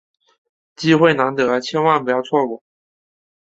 [0.75, 2.63] 机会难得，千万不要错过！